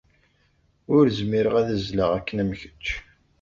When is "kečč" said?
2.61-2.85